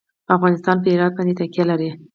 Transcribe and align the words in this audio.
افغانستان 0.35 0.75
په 0.83 0.87
هرات 0.93 1.11
باندې 1.15 1.37
تکیه 1.39 1.63
لري. 1.71 1.89